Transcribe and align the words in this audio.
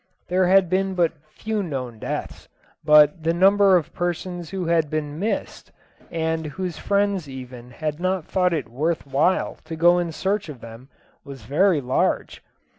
There 0.29 0.47
had 0.47 0.67
been 0.67 0.95
but 0.95 1.11
few 1.29 1.61
known 1.61 1.99
deaths, 1.99 2.47
but 2.83 3.21
the 3.21 3.35
number 3.35 3.75
of 3.75 3.93
persons 3.93 4.49
who 4.49 4.65
had 4.65 4.89
been 4.89 5.19
missed, 5.19 5.71
and 6.09 6.47
whose 6.47 6.77
own 6.79 6.87
friends 6.87 7.29
even 7.29 7.69
had 7.69 7.99
not 7.99 8.25
thought 8.25 8.51
it 8.51 8.67
worth 8.67 9.05
while 9.05 9.59
to 9.65 9.75
go 9.75 9.99
in 9.99 10.11
search 10.11 10.49
of 10.49 10.59
them, 10.59 10.89
was 11.23 11.43
very 11.43 11.81
large. 11.81 12.41